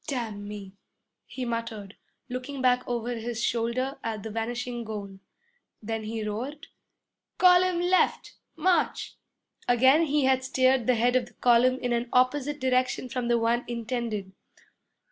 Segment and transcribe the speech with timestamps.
[0.07, 0.73] 'Damn me!'
[1.27, 1.95] he muttered,
[2.27, 5.19] looking back over his shoulder at the vanishing goal.
[5.79, 6.65] Then he roared,
[7.37, 8.33] 'Column left!
[8.55, 9.15] March!'
[9.67, 13.37] Again he had steered the head of the column in an opposite direction from the
[13.37, 14.31] one intended.